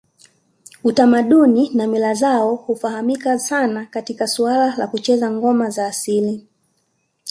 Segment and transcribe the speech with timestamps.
[0.83, 6.47] Utamaduni na mila zao hufahamika sana katika suala la kucheza ngoma za asili